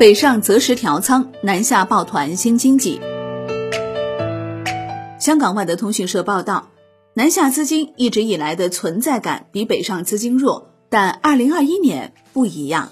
[0.00, 2.98] 北上择时调仓，南下抱团新经济。
[5.18, 6.70] 香港外的通讯社报道，
[7.12, 12.88] 南下资金一直以来的存在感比北上资金弱，但二零二一年不一样。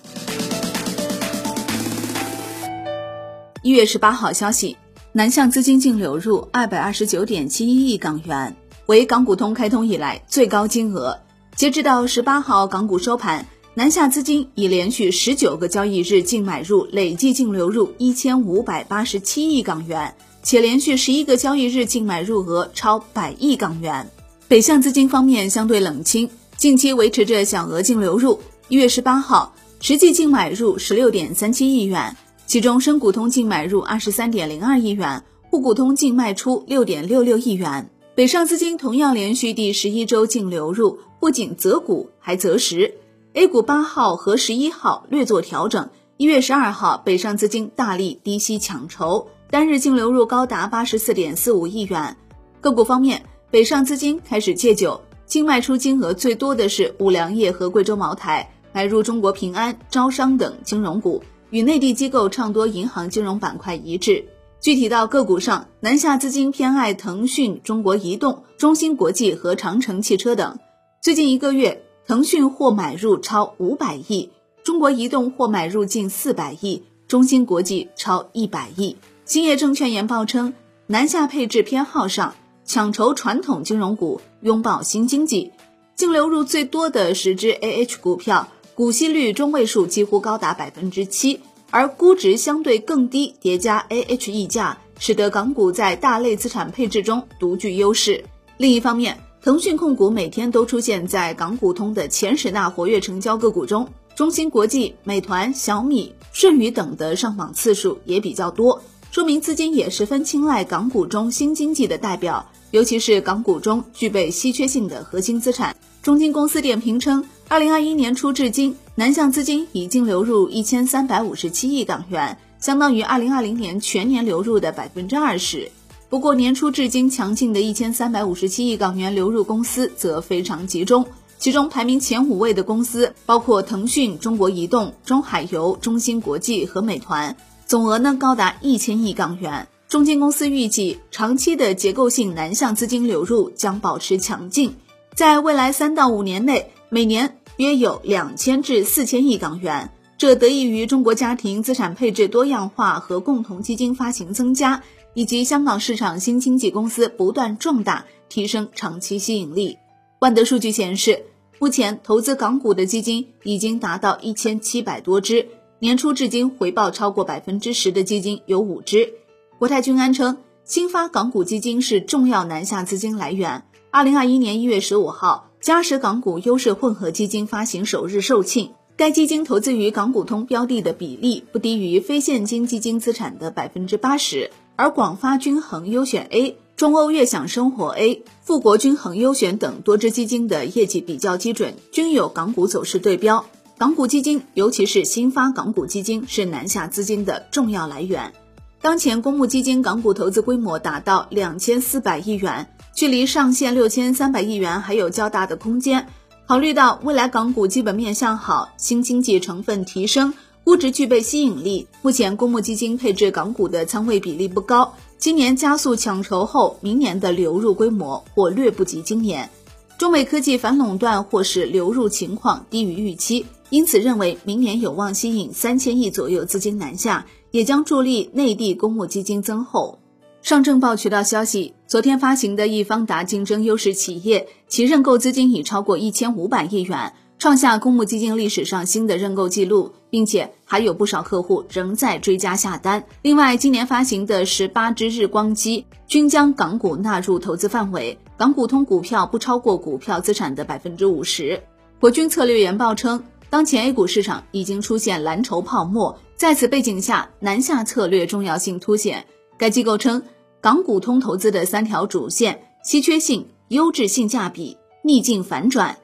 [3.62, 4.76] 一月十八号消息，
[5.12, 8.54] 南向资金净流入二百二十九点七一亿港元，
[8.84, 11.18] 为港股通开通以来最高金额。
[11.56, 13.46] 截止到十八号港股收盘，
[13.78, 20.12] 南下资金已连续十九个交易日净买入，累计净流入一千五百八十七亿港元，
[20.42, 24.10] 且连续十一个交易日净买入额超百亿港元。
[24.48, 28.40] 北向资金方面相对冷清，近期维持着小额净流入。
[28.66, 32.16] 一月十八号，实际净买入十六点三七亿元。
[32.46, 37.88] 其中，深股通净买入二十三点零二亿元，沪股通净卖出六点六六亿元。
[38.16, 42.92] 北上资金同样连续第十一周净流入，不仅择股还择时。
[43.38, 45.90] A 股八号和十一号略作调整。
[46.16, 52.16] 一月十二号，北上资金大力低吸抢筹，单日净流入高达八十四点四五亿元。
[52.60, 61.22] 个股方面，北上资金开始借酒，净卖出金额最多的是五粮液和贵州茅台，买入中国平安、招商等金融股。
[61.50, 64.24] 与内地机构唱多银行金融板块一致。
[64.60, 70.58] 具体到个股上，南下资金偏爱腾讯、中国移动、中芯国际和长城汽车等。
[71.00, 74.30] 最近一个月，腾讯或买入超五百亿，
[74.64, 78.96] 中国移动或买入近四百亿，中芯国际超一百亿。
[79.26, 80.54] 兴业证券研报称，
[80.86, 85.52] 南下配置偏好上，抢筹传统金融股，拥抱新经济。
[85.96, 88.48] 净流入最多的十只 A H 股票。
[88.74, 91.38] 股息率中位数几乎高达百分之七，
[91.70, 98.24] 而估值相对更低，叠加 A H 溢价，使得港股在大类资产配置中独具优势。
[98.56, 115.74] 另一方面，腾讯控股每天都出现在港股通的前十大活跃成交个股中，中芯国际、美团、小米、舜宇等的上榜次数也比较多，说明资金也十分青睐港股中新经济的代表，尤其是港股中具备稀缺性的核心资产。
[116.02, 117.24] 中金公司点评称。
[117.50, 125.70] 二零二一年初至今，南向资金已净流入一千三百五十七亿港元，相当于二零二零年全年流入的百分之二十。
[126.10, 131.04] 不过，年初至今强劲的一千三百五十七亿港元流入公司则非常集中，
[131.38, 137.36] 其中排名前五位的公司包括腾讯、中国移动、中海油、中芯国际和美团，
[137.66, 139.68] 总额呢高达一千亿港元。
[139.86, 144.76] 中金公司预计，长期的结构性南向资金流入将保持强劲，
[145.14, 146.70] 在未来三到五年内。
[146.90, 154.82] 每年约有两千至四千亿港元，这得益于中国家庭资产配置多样化和共同基金发行增加，
[155.18, 159.76] 以及香港市场新经济公司不断壮大，提升长期吸引力。
[160.20, 161.24] 万德数据显示，
[161.58, 165.48] 目前投资港股的基金已经达到一千七百多只，
[165.80, 169.12] 年初至今回报超过百分之十的基金有五只。
[169.58, 173.64] 国泰君安称，新发港股基金是重要南下资金来源。
[173.90, 175.50] 二零二一年一月十五号。
[175.60, 193.44] 嘉实港股优势混合基金发行首日售罄，该基金投资于港股通标的的比例不低于非现金基金资产的百分之八十，而广发均衡优选 A、中欧悦享生活 A、富国均衡优选等多只基金的业绩比较基准均有港股走势对标。
[193.76, 198.32] 港股基金，尤其是新发港股基金，是南下资金的重要来源。
[198.80, 202.68] 当前公募基金港股投资规模达到两千四百亿元。
[202.94, 206.06] 距离上限六千三百亿元还有较大的空间。
[206.46, 210.34] 考虑到未来港股基本面向好，新经济成分提升，
[210.68, 214.92] 估值具备吸引力，目前公募基金配置港股的仓位比例不高。
[215.16, 219.48] 今年加速抢筹后，明年的流入规模或略不及今年。
[219.96, 229.98] 中美科技反垄断或是流入情况低于预期，因此认为明年有望吸引三千亿左右资金南下，也将助力内地公募基金增厚。
[230.42, 243.04] 上证报渠道消息，昨天发行的易方达竞争优势企业，其认购资金已超过一千五百亿元，创下公募基金历史上新的认购记录，并且还有不少客户仍在追加下单。
[243.22, 251.62] 另外，今年发行的十八只日光机均将港股纳入投资范围，港股通股票不超过股票资产的百分之五十。
[252.00, 259.24] 国军策略研报称，当前 A 股市场已经出现蓝筹泡沫，在此背景下，南下策略重要性凸显。
[259.56, 260.22] 该机构称。
[260.60, 265.96] 港股通投资的三条主线：稀缺性、优质性价比、逆境反转。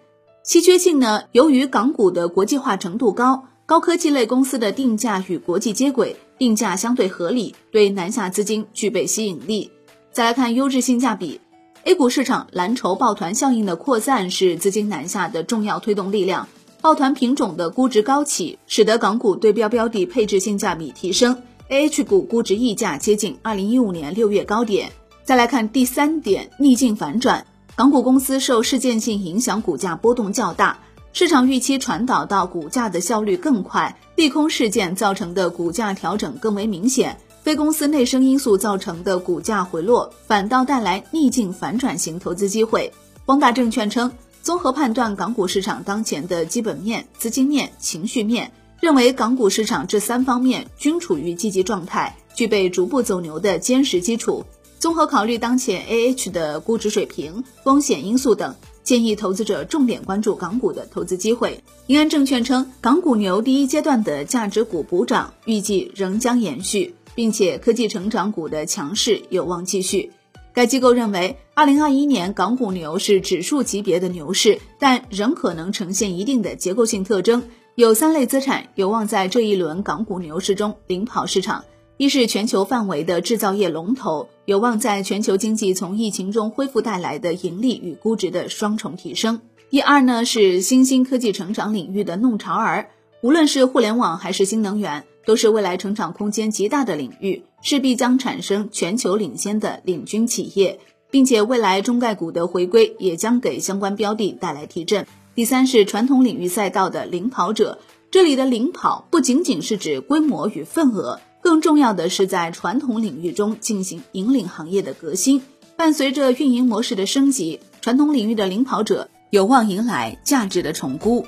[0.45, 9.71] 稀缺性呢，由于港股的国际化程度高，高科技类公司的定价与国际接轨，定价相对合理，对南下资金具备吸引力。
[10.13, 11.41] 再来看优质性价比
[11.85, 16.47] ，A 股市场蓝筹抱团效应的扩散是资金南下的重要推动力量。
[16.83, 24.93] 抱团品种的估值高企，使得港股对标标的配置性价比提升，A H 股估值溢价接近二零一五年六月高点。
[25.25, 27.47] 再来看第三点，逆境反转，
[27.77, 30.79] 港股公司受事件性影响，股价波动较大，
[31.13, 37.19] 市场预期传导到股价的效率更快，利空事件造成的股价调整更为明显。
[37.43, 42.93] 非公司内生因素造成的股价回落，反倒带来逆境反转型投资机会。
[43.25, 54.45] 光大证券称，综合判断港股市场当前的基本面、资金面、情绪面，认为港股市场这三方面均处于积极状态，具备逐步走牛的坚实基础。
[54.85, 61.65] 综合考虑当前 A H 的估值水平、风险因素等，建议投资者重点关注港股的投资机会。
[61.87, 66.95] 银安证券称，港股牛第一阶段的价值股补涨预计仍将延续。
[67.15, 70.13] 并且科技成长股的强势有望继续。
[70.53, 77.45] 该机构认为，二零二一年港股牛是指数级别的牛市，但仍可能呈现一定的结构性特征。
[77.75, 81.65] 有三类资产有望在这一轮港股牛市中领跑市场：
[81.97, 89.39] 一是全球范围的制造业龙头，有望在全球经济从疫情中恢复带来的盈利与估值的双重提升；
[89.71, 92.89] 第二呢是新兴科技成长领域的弄潮儿，
[93.23, 95.05] 无论是互联网还是新能源。
[95.27, 100.79] 都是未来成长空间极大的领域，势必将产生全球领先的领军企业，
[101.11, 105.07] 并且未来中概股的回归也将给相关标的带来提振。
[105.35, 107.79] 第三是传统领域赛道的领跑者，
[108.11, 115.43] 这里的领跑不仅仅是指规模与份额，更重要的是在传统领域中进行引领行业的革新。
[115.77, 121.27] 伴随着运营模式的升级，传统领域的领跑者有望迎来价值的重估。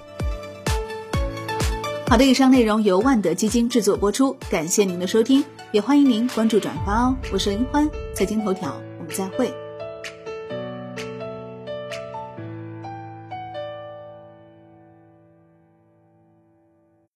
[2.08, 7.16] 好的，以上内容由万德基金制作播出，感谢您的收听，也欢迎您关注转发哦。
[7.30, 9.65] 我是林欢，财经头条，我们再会。